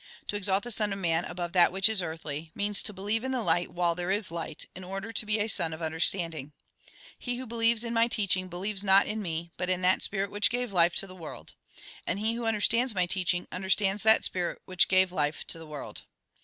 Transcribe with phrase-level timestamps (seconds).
[0.29, 3.31] To exalt the Son of Man above that which is earthly, means to believe in
[3.31, 6.53] the light while there is light, in order to be a son of under standing.''"
[7.19, 10.49] He who believes in my teaching believes not in me, but in that spirit which
[10.49, 11.53] gave life to the world.
[12.07, 15.67] And he who understands my teaching, under stands that spirit which gave life to the
[15.67, 16.01] world.